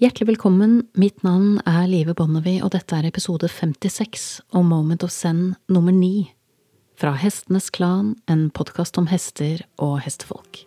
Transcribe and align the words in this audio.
Hjertelig 0.00 0.30
velkommen, 0.30 0.78
mitt 0.96 1.18
navn 1.20 1.58
er 1.68 1.82
Live 1.84 2.14
Bonnevie, 2.16 2.62
og 2.64 2.70
dette 2.72 2.96
er 2.96 3.04
episode 3.04 3.50
56 3.52 4.38
om 4.56 4.70
Moment 4.72 5.02
of 5.04 5.10
Zen 5.12 5.58
nummer 5.68 5.92
9 5.92 6.22
fra 6.96 7.10
Hestenes 7.20 7.66
Klan, 7.68 8.14
en 8.24 8.46
podkast 8.48 8.96
om 8.96 9.10
hester 9.10 9.60
og 9.76 9.98
hestefolk. 10.00 10.62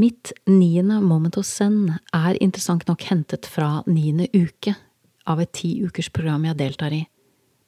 Mitt 0.00 0.32
niende 0.48 1.02
Moment 1.04 1.36
of 1.36 1.44
Zen 1.44 1.98
er 2.16 2.38
interessant 2.40 2.88
nok 2.88 3.04
hentet 3.10 3.44
fra 3.44 3.82
niende 3.84 4.30
uke 4.32 4.72
av 5.28 5.44
et 5.44 5.52
ti 5.60 5.74
ukers 5.84 6.08
program 6.16 6.48
jeg 6.48 6.56
deltar 6.62 6.96
i, 6.96 7.02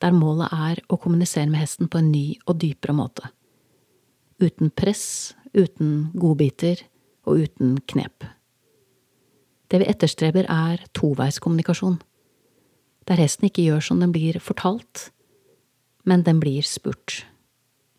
der 0.00 0.16
målet 0.16 0.56
er 0.56 0.80
å 0.88 0.96
kommunisere 0.96 1.52
med 1.52 1.60
hesten 1.66 1.92
på 1.92 2.00
en 2.00 2.08
ny 2.14 2.24
og 2.46 2.56
dypere 2.64 2.96
måte 2.96 3.28
uten 4.40 4.72
press, 4.74 5.34
uten 5.54 6.10
godbiter 6.18 6.82
og 7.28 7.44
uten 7.46 7.78
knep. 7.90 8.26
Det 9.70 9.82
vi 9.82 9.88
etterstreber, 9.90 10.48
er 10.50 10.82
toveiskommunikasjon, 10.98 12.00
der 13.06 13.20
hesten 13.22 13.48
ikke 13.48 13.64
gjør 13.68 13.84
som 13.90 14.02
den 14.02 14.12
blir 14.14 14.38
fortalt, 14.42 15.10
men 16.04 16.24
den 16.26 16.40
blir 16.42 16.66
spurt. 16.66 17.24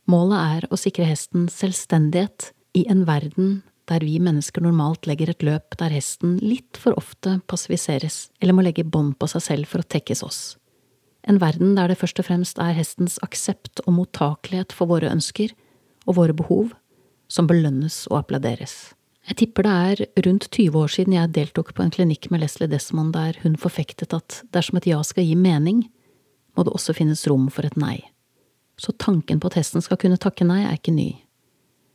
Målet 0.09 0.39
er 0.39 0.71
å 0.71 0.79
sikre 0.79 1.07
hesten 1.07 1.47
selvstendighet 1.51 2.51
i 2.75 2.85
en 2.91 3.05
verden 3.07 3.61
der 3.91 4.03
vi 4.05 4.17
mennesker 4.23 4.63
normalt 4.63 5.07
legger 5.09 5.31
et 5.31 5.43
løp 5.43 5.75
der 5.79 5.91
hesten 5.93 6.37
litt 6.43 6.79
for 6.79 6.95
ofte 6.99 7.39
passiviseres 7.51 8.29
eller 8.39 8.55
må 8.55 8.63
legge 8.65 8.87
bånd 8.87 9.17
på 9.19 9.27
seg 9.31 9.45
selv 9.45 9.71
for 9.71 9.83
å 9.83 9.87
tekkes 9.87 10.23
oss. 10.25 10.41
En 11.27 11.41
verden 11.41 11.75
der 11.77 11.91
det 11.91 11.99
først 12.01 12.19
og 12.21 12.27
fremst 12.27 12.61
er 12.61 12.73
hestens 12.77 13.19
aksept 13.25 13.83
og 13.85 13.93
mottakelighet 13.99 14.73
for 14.73 14.89
våre 14.89 15.11
ønsker 15.11 15.53
og 16.11 16.19
våre 16.19 16.35
behov 16.35 16.73
som 17.31 17.47
belønnes 17.47 18.03
og 18.11 18.25
applauderes. 18.25 18.91
Jeg 19.29 19.37
tipper 19.37 19.67
det 19.67 19.73
er 19.73 20.23
rundt 20.25 20.47
20 20.49 20.77
år 20.81 20.91
siden 20.91 21.15
jeg 21.15 21.33
deltok 21.35 21.75
på 21.77 21.83
en 21.85 21.93
klinikk 21.93 22.27
med 22.33 22.41
Leslie 22.41 22.69
Desmond 22.69 23.13
der 23.15 23.37
hun 23.43 23.55
forfektet 23.59 24.15
at 24.17 24.41
dersom 24.51 24.79
et 24.79 24.89
ja 24.89 24.99
skal 25.05 25.27
gi 25.27 25.37
mening, 25.37 25.85
må 26.57 26.65
det 26.65 26.73
også 26.73 26.95
finnes 26.97 27.23
rom 27.29 27.47
for 27.53 27.67
et 27.67 27.77
nei. 27.79 28.01
Så 28.81 28.95
tanken 28.97 29.39
på 29.39 29.51
at 29.51 29.59
hesten 29.59 29.83
skal 29.85 29.99
kunne 30.01 30.19
takke 30.19 30.47
nei, 30.47 30.63
er 30.65 30.79
ikke 30.79 30.95
ny. 30.95 31.11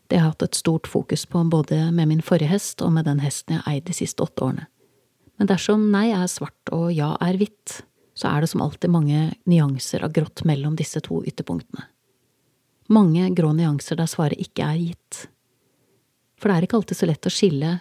Det 0.07 0.21
har 0.21 0.29
jeg 0.29 0.37
hatt 0.37 0.47
et 0.47 0.61
stort 0.61 0.87
fokus 0.87 1.27
på 1.27 1.43
både 1.51 1.91
med 1.91 2.13
min 2.13 2.23
forrige 2.23 2.53
hest 2.53 2.81
og 2.87 2.95
med 2.95 3.09
den 3.11 3.21
hesten 3.25 3.57
jeg 3.57 3.65
har 3.65 3.75
eid 3.75 3.89
de 3.91 3.97
siste 3.99 4.23
åtte 4.23 4.47
årene. 4.47 4.69
Men 5.37 5.51
dersom 5.51 5.91
nei 5.93 6.07
er 6.15 6.31
svart 6.31 6.73
og 6.73 6.89
ja 6.95 7.11
er 7.21 7.37
hvitt, 7.37 7.83
så 8.17 8.31
er 8.31 8.41
det 8.41 8.53
som 8.55 8.63
alltid 8.65 8.95
mange 8.95 9.27
nyanser 9.51 10.07
av 10.07 10.15
grått 10.17 10.47
mellom 10.49 10.79
disse 10.79 11.03
to 11.05 11.21
ytterpunktene 11.27 11.91
mange 12.93 13.29
grå 13.37 13.53
nyanser 13.57 13.99
der 13.99 14.11
svaret 14.11 14.41
ikke 14.43 14.67
er 14.67 14.81
gitt. 14.81 15.27
For 16.37 16.49
det 16.49 16.57
er 16.57 16.67
ikke 16.67 16.81
alltid 16.81 17.01
så 17.01 17.09
lett 17.09 17.29
å 17.29 17.33
skille 17.33 17.73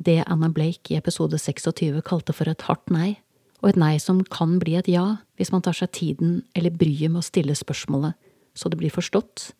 det 0.00 0.20
Anna 0.30 0.48
Blake 0.48 0.94
i 0.94 0.98
episode 0.98 1.38
26 1.38 2.00
kalte 2.06 2.34
for 2.36 2.48
et 2.48 2.64
hardt 2.68 2.92
nei, 2.94 3.18
og 3.60 3.72
et 3.72 3.80
nei 3.80 3.96
som 4.00 4.22
kan 4.24 4.56
bli 4.62 4.78
et 4.78 4.88
ja 4.88 5.20
hvis 5.36 5.50
man 5.52 5.64
tar 5.64 5.76
seg 5.76 5.92
tiden 5.96 6.40
eller 6.56 6.72
bryet 6.72 7.10
med 7.10 7.20
å 7.20 7.26
stille 7.26 7.56
spørsmålet 7.58 8.16
så 8.56 8.70
det 8.70 8.80
blir 8.80 8.92
forstått, 8.92 9.52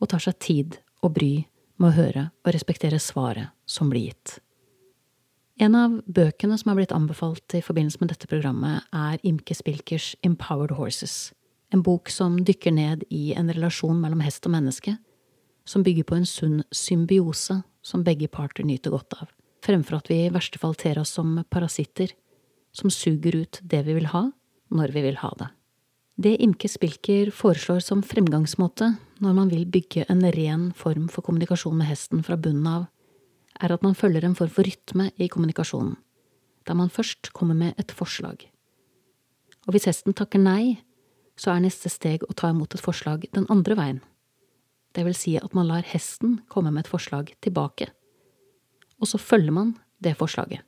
og 0.00 0.10
tar 0.10 0.22
seg 0.22 0.38
tid 0.42 0.78
og 1.04 1.14
bry 1.16 1.46
med 1.80 1.90
å 1.90 1.96
høre 1.96 2.24
og 2.44 2.52
respektere 2.54 2.98
svaret 3.02 3.52
som 3.68 3.90
blir 3.92 4.10
gitt. 4.10 4.38
En 5.60 5.76
av 5.78 5.94
bøkene 6.04 6.58
som 6.60 6.72
er 6.72 6.80
blitt 6.80 6.92
anbefalt 6.92 7.54
i 7.56 7.62
forbindelse 7.64 8.02
med 8.02 8.10
dette 8.12 8.28
programmet, 8.28 8.84
er 8.92 9.22
Imke 9.24 9.56
Spilkers 9.56 10.12
Empowered 10.26 10.74
Horses 10.76 11.32
en 11.74 11.82
bok 11.82 12.10
som 12.12 12.38
dykker 12.44 12.74
ned 12.74 13.04
i 13.10 13.32
en 13.34 13.50
relasjon 13.52 13.98
mellom 14.00 14.22
hest 14.24 14.46
og 14.46 14.54
menneske, 14.54 14.96
som 15.66 15.82
bygger 15.82 16.06
på 16.06 16.18
en 16.18 16.28
sunn 16.28 16.60
symbiose 16.70 17.60
som 17.82 18.04
begge 18.06 18.28
parter 18.30 18.66
nyter 18.66 18.94
godt 18.94 19.18
av, 19.18 19.30
fremfor 19.66 19.98
at 19.98 20.10
vi 20.10 20.20
i 20.24 20.32
verste 20.34 20.60
fall 20.62 20.76
ter 20.78 20.98
oss 21.00 21.16
som 21.18 21.40
parasitter, 21.50 22.12
som 22.76 22.92
suger 22.92 23.42
ut 23.42 23.60
det 23.62 23.82
vi 23.86 23.96
vil 23.98 24.10
ha, 24.12 24.28
når 24.70 24.94
vi 24.94 25.02
vil 25.08 25.18
ha 25.22 25.32
det. 25.38 25.50
Det 26.16 26.32
Imke 26.40 26.68
Spilker 26.70 27.28
foreslår 27.34 27.82
som 27.84 28.00
fremgangsmåte 28.00 28.94
når 29.20 29.34
man 29.36 29.50
vil 29.52 29.66
bygge 29.68 30.06
en 30.08 30.22
ren 30.32 30.70
form 30.76 31.10
for 31.12 31.26
kommunikasjon 31.26 31.76
med 31.76 31.90
hesten 31.90 32.22
fra 32.24 32.38
bunnen 32.40 32.68
av, 32.70 32.86
er 33.60 33.72
at 33.72 33.84
man 33.84 33.96
følger 33.96 34.24
en 34.24 34.36
form 34.36 34.52
for 34.52 34.64
rytme 34.64 35.10
i 35.20 35.28
kommunikasjonen, 35.32 35.96
der 36.68 36.76
man 36.78 36.92
først 36.92 37.32
kommer 37.36 37.56
med 37.56 37.76
et 37.80 37.92
forslag. 37.92 38.48
Og 39.66 39.74
hvis 39.74 39.88
hesten 39.88 40.16
takker 40.16 40.40
nei, 40.40 40.78
så 41.36 41.52
er 41.52 41.64
neste 41.64 41.90
steg 41.92 42.24
å 42.26 42.34
ta 42.36 42.50
imot 42.52 42.74
et 42.74 42.82
forslag 42.82 43.26
den 43.36 43.46
andre 43.52 43.76
veien. 43.78 44.00
Det 44.96 45.04
vil 45.04 45.16
si 45.16 45.34
at 45.36 45.52
man 45.56 45.68
lar 45.68 45.84
hesten 45.84 46.40
komme 46.48 46.72
med 46.72 46.86
et 46.86 46.92
forslag 46.92 47.34
tilbake, 47.44 47.90
og 48.96 49.10
så 49.10 49.20
følger 49.20 49.52
man 49.52 49.74
det 50.00 50.14
forslaget, 50.16 50.62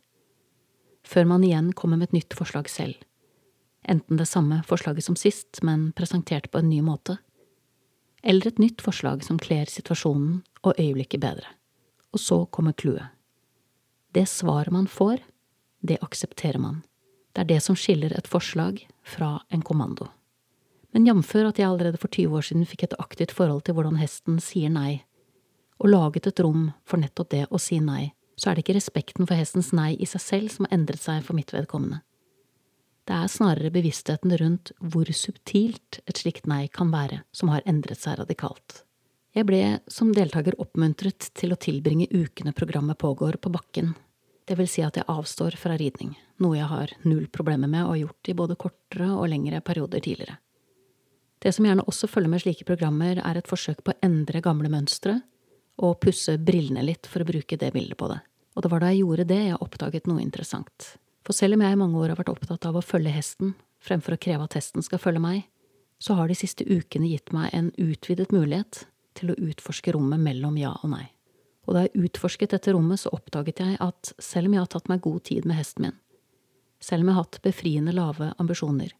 før 1.08 1.30
man 1.30 1.44
igjen 1.44 1.72
kommer 1.72 1.96
med 1.96 2.10
et 2.10 2.18
nytt 2.18 2.36
forslag 2.36 2.68
selv, 2.68 2.98
enten 3.88 4.20
det 4.20 4.28
samme 4.28 4.60
forslaget 4.68 5.06
som 5.06 5.16
sist, 5.16 5.62
men 5.64 5.90
presentert 5.96 6.50
på 6.52 6.60
en 6.60 6.68
ny 6.68 6.82
måte, 6.84 7.16
eller 8.22 8.50
et 8.50 8.60
nytt 8.60 8.84
forslag 8.84 9.24
som 9.24 9.40
kler 9.40 9.70
situasjonen 9.70 10.42
og 10.66 10.74
øyeblikket 10.76 11.22
bedre. 11.22 11.48
Og 12.12 12.20
så 12.20 12.42
kommer 12.52 12.76
clouet. 12.76 13.14
Det 14.12 14.26
svaret 14.28 14.74
man 14.74 14.88
får, 14.90 15.22
det 15.80 16.00
aksepterer 16.02 16.60
man. 16.60 16.82
Det 17.32 17.44
er 17.44 17.50
det 17.54 17.60
som 17.62 17.76
skiller 17.78 18.12
et 18.16 18.28
forslag 18.28 18.82
fra 19.06 19.36
en 19.54 19.62
kommando 19.62 20.08
men 20.94 21.06
jamfør 21.08 21.50
at 21.50 21.60
jeg 21.60 21.68
allerede 21.68 22.00
for 22.00 22.12
20 22.12 22.38
år 22.38 22.46
siden 22.48 22.68
fikk 22.68 22.86
et 22.86 22.96
aktivt 23.02 23.34
forhold 23.36 23.64
til 23.66 23.76
hvordan 23.76 24.00
hesten 24.00 24.40
sier 24.42 24.72
nei, 24.72 25.02
og 25.78 25.92
laget 25.92 26.26
et 26.30 26.42
rom 26.42 26.70
for 26.88 27.00
nettopp 27.02 27.30
det 27.34 27.44
å 27.50 27.60
si 27.62 27.78
nei, 27.82 28.12
så 28.38 28.50
er 28.50 28.56
det 28.56 28.64
ikke 28.64 28.78
respekten 28.78 29.28
for 29.28 29.38
hestens 29.38 29.70
nei 29.74 29.92
i 29.98 30.06
seg 30.08 30.22
selv 30.24 30.54
som 30.54 30.66
har 30.66 30.78
endret 30.78 31.02
seg 31.02 31.22
for 31.26 31.38
mitt 31.38 31.52
vedkommende. 31.54 32.02
Det 33.08 33.16
er 33.16 33.30
snarere 33.32 33.72
bevisstheten 33.72 34.34
rundt 34.36 34.74
hvor 34.78 35.08
subtilt 35.16 36.00
et 36.04 36.20
slikt 36.20 36.48
nei 36.50 36.66
kan 36.68 36.92
være, 36.92 37.22
som 37.32 37.48
har 37.52 37.64
endret 37.66 38.02
seg 38.02 38.18
radikalt. 38.20 38.82
Jeg 39.36 39.46
ble 39.48 39.62
som 39.88 40.10
deltaker 40.12 40.58
oppmuntret 40.60 41.30
til 41.36 41.54
å 41.54 41.60
tilbringe 41.60 42.08
ukene 42.10 42.52
programmet 42.56 42.98
pågår 43.00 43.38
på 43.40 43.52
bakken, 43.54 43.94
det 44.48 44.56
vil 44.56 44.68
si 44.70 44.80
at 44.80 44.96
jeg 44.96 45.04
avstår 45.12 45.58
fra 45.60 45.76
ridning, 45.76 46.14
noe 46.40 46.56
jeg 46.56 46.68
har 46.70 46.92
null 47.04 47.26
problemer 47.32 47.68
med 47.68 47.84
og 47.84 47.90
har 47.92 47.98
gjort 48.06 48.30
i 48.32 48.34
både 48.38 48.56
kortere 48.56 49.08
og 49.12 49.28
lengre 49.28 49.60
perioder 49.60 50.00
tidligere. 50.00 50.38
Det 51.38 51.52
som 51.54 51.66
gjerne 51.66 51.84
også 51.86 52.08
følger 52.10 52.32
med 52.32 52.42
slike 52.42 52.66
programmer, 52.66 53.20
er 53.22 53.38
et 53.38 53.50
forsøk 53.50 53.84
på 53.84 53.94
å 53.94 54.00
endre 54.04 54.42
gamle 54.42 54.70
mønstre 54.72 55.20
og 55.78 56.00
pusse 56.02 56.34
brillene 56.42 56.82
litt, 56.82 57.06
for 57.06 57.22
å 57.22 57.28
bruke 57.28 57.58
det 57.60 57.70
bildet 57.74 57.98
på 57.98 58.08
det. 58.10 58.18
Og 58.58 58.64
det 58.64 58.70
var 58.72 58.82
da 58.82 58.90
jeg 58.90 59.04
gjorde 59.04 59.28
det 59.30 59.42
jeg 59.44 59.60
oppdaget 59.62 60.08
noe 60.10 60.22
interessant. 60.24 60.94
For 61.22 61.36
selv 61.36 61.54
om 61.54 61.62
jeg 61.62 61.76
i 61.76 61.78
mange 61.78 62.00
år 62.00 62.10
har 62.10 62.18
vært 62.18 62.32
opptatt 62.32 62.66
av 62.66 62.78
å 62.78 62.82
følge 62.82 63.12
hesten, 63.14 63.52
fremfor 63.84 64.16
å 64.16 64.20
kreve 64.20 64.48
at 64.48 64.56
hesten 64.58 64.82
skal 64.82 64.98
følge 64.98 65.22
meg, 65.22 65.44
så 66.02 66.16
har 66.18 66.30
de 66.30 66.36
siste 66.38 66.66
ukene 66.66 67.10
gitt 67.10 67.30
meg 67.34 67.54
en 67.54 67.70
utvidet 67.78 68.32
mulighet 68.34 68.84
til 69.18 69.32
å 69.32 69.38
utforske 69.38 69.94
rommet 69.94 70.22
mellom 70.22 70.58
ja 70.58 70.74
og 70.82 70.90
nei. 70.94 71.06
Og 71.68 71.76
da 71.76 71.84
jeg 71.84 72.08
utforsket 72.08 72.54
dette 72.54 72.72
rommet, 72.72 73.02
så 73.02 73.12
oppdaget 73.14 73.60
jeg 73.62 73.78
at 73.84 74.12
selv 74.22 74.48
om 74.48 74.56
jeg 74.56 74.64
har 74.64 74.70
tatt 74.72 74.88
meg 74.90 75.02
god 75.04 75.24
tid 75.28 75.46
med 75.46 75.58
hesten 75.58 75.86
min, 75.86 75.98
selv 76.80 77.02
om 77.02 77.10
jeg 77.10 77.18
har 77.18 77.26
hatt 77.26 77.40
befriende 77.44 77.94
lave 77.94 78.30
ambisjoner, 78.38 78.94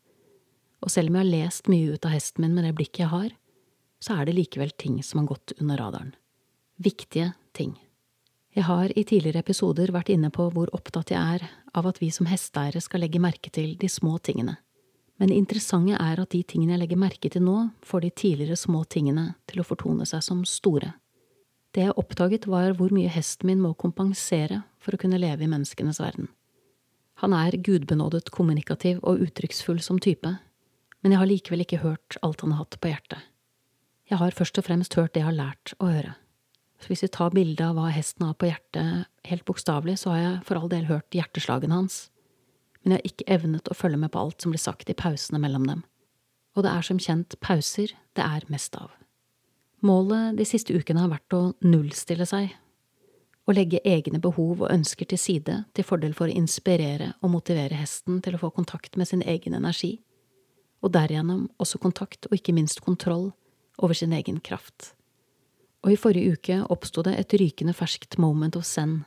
og 0.84 0.92
selv 0.92 1.10
om 1.10 1.18
jeg 1.18 1.26
har 1.26 1.32
lest 1.32 1.68
mye 1.72 1.94
ut 1.94 2.06
av 2.06 2.14
hesten 2.14 2.44
min 2.44 2.54
med 2.54 2.66
det 2.68 2.76
blikket 2.78 3.04
jeg 3.04 3.12
har, 3.12 3.34
så 3.98 4.18
er 4.18 4.28
det 4.28 4.36
likevel 4.38 4.70
ting 4.78 5.00
som 5.02 5.22
har 5.22 5.32
gått 5.32 5.56
under 5.58 5.80
radaren. 5.80 6.14
Viktige 6.78 7.32
ting. 7.52 7.74
Jeg 8.54 8.64
har 8.66 8.92
i 8.94 9.04
tidligere 9.04 9.42
episoder 9.42 9.90
vært 9.94 10.12
inne 10.14 10.30
på 10.34 10.48
hvor 10.54 10.70
opptatt 10.74 11.10
jeg 11.12 11.18
er 11.18 11.48
av 11.74 11.86
at 11.90 11.98
vi 12.02 12.10
som 12.14 12.30
hesteeiere 12.30 12.80
skal 12.82 13.02
legge 13.04 13.20
merke 13.22 13.50
til 13.54 13.74
de 13.78 13.90
små 13.90 14.16
tingene, 14.22 14.56
men 15.18 15.32
det 15.32 15.38
interessante 15.38 15.98
er 15.98 16.20
at 16.22 16.30
de 16.30 16.44
tingene 16.46 16.76
jeg 16.76 16.84
legger 16.84 17.00
merke 17.02 17.30
til 17.32 17.42
nå, 17.42 17.56
får 17.82 18.04
de 18.04 18.10
tidligere 18.22 18.56
små 18.56 18.84
tingene 18.86 19.32
til 19.50 19.60
å 19.60 19.66
fortone 19.66 20.06
seg 20.06 20.22
som 20.22 20.44
store. 20.46 20.92
Det 21.74 21.84
jeg 21.84 21.96
oppdaget, 22.00 22.46
var 22.46 22.76
hvor 22.78 22.94
mye 22.94 23.10
hesten 23.12 23.50
min 23.50 23.60
må 23.60 23.74
kompensere 23.74 24.62
for 24.78 24.94
å 24.94 25.00
kunne 25.02 25.18
leve 25.18 25.44
i 25.44 25.50
menneskenes 25.50 25.98
verden. 26.00 26.30
Han 27.18 27.34
er 27.34 27.58
gudbenådet 27.58 28.30
kommunikativ 28.30 29.02
og 29.02 29.24
uttrykksfull 29.26 29.82
som 29.82 29.98
type, 29.98 30.36
men 31.02 31.14
jeg 31.14 31.20
har 31.20 31.30
likevel 31.30 31.64
ikke 31.64 31.82
hørt 31.82 32.18
alt 32.26 32.42
han 32.44 32.54
har 32.54 32.64
hatt 32.64 32.78
på 32.82 32.90
hjertet. 32.90 33.20
Jeg 34.08 34.20
har 34.22 34.34
først 34.34 34.58
og 34.58 34.66
fremst 34.66 34.96
hørt 34.96 35.12
det 35.14 35.22
jeg 35.22 35.28
har 35.28 35.36
lært 35.36 35.74
å 35.78 35.90
høre. 35.90 36.14
Så 36.78 36.92
hvis 36.92 37.02
vi 37.04 37.10
tar 37.12 37.34
bilde 37.34 37.64
av 37.64 37.76
hva 37.76 37.88
hesten 37.90 38.24
har 38.24 38.36
på 38.38 38.48
hjertet 38.48 39.08
helt 39.28 39.44
bokstavelig, 39.48 39.98
så 40.00 40.14
har 40.14 40.20
jeg 40.22 40.36
for 40.48 40.60
all 40.60 40.70
del 40.72 40.86
hørt 40.88 41.14
hjerteslagene 41.14 41.74
hans, 41.74 42.06
men 42.82 42.94
jeg 42.94 43.00
har 43.00 43.10
ikke 43.10 43.32
evnet 43.34 43.68
å 43.68 43.76
følge 43.76 43.98
med 44.00 44.12
på 44.14 44.22
alt 44.22 44.44
som 44.44 44.54
blir 44.54 44.62
sagt 44.62 44.90
i 44.90 44.96
pausene 44.96 45.40
mellom 45.42 45.66
dem. 45.68 45.82
Og 46.56 46.64
det 46.64 46.70
er 46.72 46.86
som 46.86 47.02
kjent 47.02 47.36
pauser 47.44 47.92
det 48.16 48.24
er 48.24 48.46
mest 48.50 48.78
av. 48.78 48.94
Målet 49.84 50.38
de 50.38 50.46
siste 50.48 50.74
ukene 50.74 51.04
har 51.04 51.12
vært 51.12 51.34
å 51.36 51.42
nullstille 51.66 52.26
seg, 52.26 52.54
å 53.48 53.54
legge 53.54 53.80
egne 53.86 54.20
behov 54.20 54.64
og 54.64 54.72
ønsker 54.72 55.08
til 55.08 55.20
side 55.20 55.62
til 55.74 55.86
fordel 55.86 56.14
for 56.16 56.28
å 56.28 56.36
inspirere 56.36 57.14
og 57.22 57.32
motivere 57.32 57.78
hesten 57.78 58.20
til 58.24 58.36
å 58.36 58.40
få 58.42 58.50
kontakt 58.54 58.98
med 59.00 59.08
sin 59.08 59.22
egen 59.24 59.56
energi 59.56 59.94
og 60.82 60.92
derigjennom 60.94 61.48
også 61.58 61.80
kontakt 61.82 62.28
og 62.30 62.36
ikke 62.38 62.54
minst 62.56 62.80
kontroll 62.84 63.30
over 63.78 63.94
sin 63.94 64.12
egen 64.12 64.40
kraft. 64.40 64.92
Og 65.86 65.94
i 65.94 66.00
forrige 66.00 66.34
uke 66.38 66.58
oppsto 66.70 67.04
det 67.06 67.14
et 67.18 67.34
rykende 67.38 67.74
ferskt 67.76 68.18
moment 68.18 68.58
of 68.58 68.66
zen, 68.66 69.02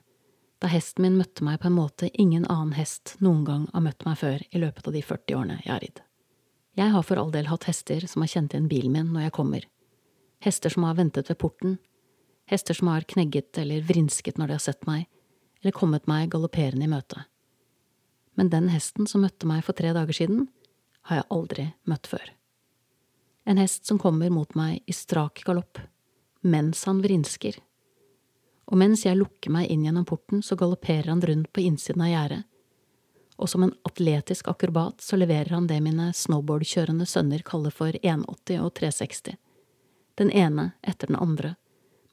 da 0.62 0.70
hesten 0.70 1.04
min 1.06 1.18
møtte 1.18 1.44
meg 1.44 1.60
på 1.62 1.72
en 1.72 1.76
måte 1.76 2.12
ingen 2.22 2.46
annen 2.46 2.76
hest 2.78 3.16
noen 3.20 3.44
gang 3.48 3.68
har 3.74 3.84
møtt 3.84 4.06
meg 4.06 4.20
før 4.20 4.44
i 4.52 4.62
løpet 4.62 4.88
av 4.88 4.96
de 4.96 5.02
40 5.02 5.38
årene 5.40 5.60
jeg 5.64 5.74
har 5.74 5.82
ridd. 5.84 6.02
Jeg 6.78 6.94
har 6.94 7.04
for 7.04 7.20
all 7.20 7.32
del 7.34 7.50
hatt 7.50 7.66
hester 7.68 8.06
som 8.08 8.24
har 8.24 8.32
kjent 8.32 8.54
igjen 8.54 8.70
bilen 8.72 8.94
min 8.94 9.10
når 9.12 9.26
jeg 9.26 9.36
kommer, 9.36 9.66
hester 10.46 10.72
som 10.72 10.86
har 10.88 11.00
ventet 11.00 11.32
ved 11.32 11.40
porten, 11.42 11.80
hester 12.48 12.78
som 12.78 12.92
har 12.92 13.08
knegget 13.10 13.58
eller 13.58 13.84
vrinsket 13.88 14.38
når 14.38 14.52
de 14.52 14.58
har 14.60 14.64
sett 14.64 14.88
meg, 14.88 15.08
eller 15.62 15.76
kommet 15.76 16.08
meg 16.10 16.30
galopperende 16.32 16.88
i 16.88 16.92
møte. 16.92 17.26
Men 18.40 18.50
den 18.54 18.70
hesten 18.72 19.10
som 19.10 19.26
møtte 19.26 19.50
meg 19.50 19.66
for 19.66 19.78
tre 19.78 19.92
dager 19.98 20.16
siden, 20.16 20.48
har 21.08 21.22
jeg 21.22 21.30
aldri 21.34 21.66
møtt 21.90 22.08
før. 22.08 22.30
En 23.44 23.58
hest 23.58 23.88
som 23.90 24.00
kommer 24.00 24.30
mot 24.30 24.54
meg 24.56 24.84
i 24.86 24.94
strak 24.94 25.42
galopp, 25.46 25.80
mens 26.42 26.84
han 26.86 27.02
vrinsker. 27.02 27.58
Og 28.72 28.78
mens 28.78 29.06
jeg 29.06 29.18
lukker 29.18 29.52
meg 29.54 29.72
inn 29.74 29.86
gjennom 29.86 30.06
porten, 30.08 30.44
så 30.46 30.56
galopperer 30.56 31.10
han 31.10 31.24
rundt 31.26 31.52
på 31.54 31.64
innsiden 31.66 32.06
av 32.06 32.12
gjerdet, 32.14 32.44
og 33.42 33.50
som 33.50 33.64
en 33.66 33.74
atletisk 33.84 34.48
akrobat 34.48 35.02
så 35.02 35.18
leverer 35.18 35.50
han 35.56 35.68
det 35.68 35.80
mine 35.82 36.12
snowboardkjørende 36.14 37.08
sønner 37.10 37.42
kaller 37.46 37.74
for 37.74 37.96
180 38.04 38.62
og 38.62 38.74
360, 38.78 39.38
den 40.22 40.30
ene 40.30 40.72
etter 40.86 41.10
den 41.10 41.18
andre, 41.18 41.56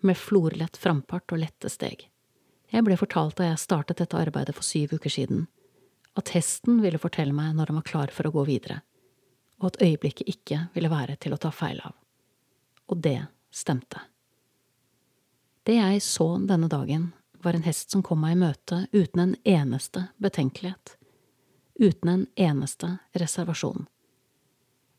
med 0.01 0.17
florlett 0.17 0.81
frampart 0.81 1.35
og 1.35 1.43
lette 1.43 1.69
steg. 1.69 2.07
Jeg 2.73 2.85
ble 2.85 2.97
fortalt 2.97 3.37
da 3.37 3.51
jeg 3.51 3.61
startet 3.61 4.01
dette 4.01 4.17
arbeidet 4.17 4.55
for 4.57 4.65
syv 4.65 4.97
uker 4.97 5.13
siden, 5.13 5.47
at 6.19 6.35
hesten 6.35 6.83
ville 6.83 7.01
fortelle 7.01 7.35
meg 7.35 7.55
når 7.57 7.71
han 7.71 7.79
var 7.79 7.89
klar 7.89 8.13
for 8.15 8.29
å 8.29 8.35
gå 8.35 8.45
videre, 8.49 8.81
og 9.63 9.73
at 9.73 9.83
øyeblikket 9.85 10.31
ikke 10.31 10.65
ville 10.75 10.91
være 10.91 11.17
til 11.23 11.35
å 11.35 11.41
ta 11.41 11.53
feil 11.55 11.81
av. 11.85 11.95
Og 12.91 13.03
det 13.05 13.21
stemte. 13.55 14.01
Det 15.69 15.77
jeg 15.77 16.03
så 16.03 16.31
denne 16.49 16.71
dagen, 16.73 17.13
var 17.39 17.55
en 17.55 17.63
hest 17.63 17.93
som 17.95 18.03
kom 18.03 18.19
meg 18.25 18.35
i 18.35 18.41
møte 18.41 18.79
uten 18.91 19.21
en 19.23 19.35
eneste 19.47 20.09
betenkelighet, 20.19 20.97
uten 21.79 22.11
en 22.11 22.25
eneste 22.35 22.97
reservasjon. 23.15 23.87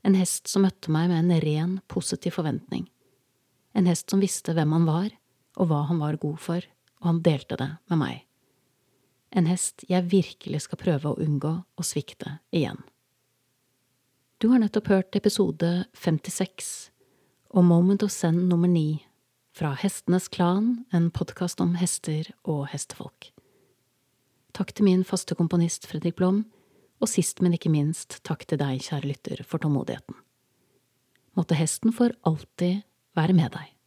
En 0.07 0.15
hest 0.15 0.47
som 0.47 0.63
møtte 0.63 0.93
meg 0.93 1.09
med 1.11 1.25
en 1.25 1.41
ren, 1.43 1.73
positiv 1.91 2.37
forventning. 2.37 2.85
En 3.75 3.89
hest 3.91 4.07
som 4.09 4.23
visste 4.23 4.55
hvem 4.55 4.71
han 4.77 4.87
var, 4.87 5.09
og 5.59 5.67
hva 5.67 5.81
han 5.89 5.99
var 5.99 6.21
god 6.21 6.39
for, 6.39 6.63
og 7.01 7.11
han 7.11 7.21
delte 7.25 7.59
det 7.59 7.69
med 7.91 7.99
meg. 8.05 8.28
En 9.29 9.45
hest 9.45 9.83
jeg 9.89 10.09
virkelig 10.09 10.63
skal 10.65 10.81
prøve 10.81 11.11
å 11.11 11.19
unngå 11.21 11.51
å 11.61 11.85
svikte 11.85 12.39
igjen. 12.55 12.79
Du 14.39 14.49
har 14.53 14.61
nettopp 14.63 14.87
hørt 14.89 15.17
episode 15.19 15.85
56 15.99 16.89
og 17.51 17.65
Moment 17.67 18.05
of 18.05 18.13
Zen 18.13 18.47
nummer 18.49 18.71
9 18.71 19.01
fra 19.59 19.73
Hestenes 19.75 20.29
Klan, 20.31 20.85
en 20.95 21.09
podkast 21.11 21.59
om 21.61 21.75
hester 21.75 22.29
og 22.47 22.69
hestefolk. 22.71 23.31
Takk 24.55 24.71
til 24.73 24.87
min 24.87 25.03
faste 25.05 25.35
komponist 25.37 25.85
Fredrik 25.89 26.15
Blom, 26.17 26.45
og 26.99 27.11
sist, 27.11 27.41
men 27.43 27.55
ikke 27.55 27.71
minst, 27.71 28.19
takk 28.27 28.45
til 28.47 28.59
deg, 28.59 28.81
kjære 28.83 29.11
lytter, 29.11 29.43
for 29.47 29.61
tålmodigheten. 29.61 30.17
Måtte 31.37 31.55
hesten 31.59 31.93
for 31.95 32.15
alltid 32.27 32.81
være 33.15 33.35
med 33.37 33.53
deg. 33.55 33.78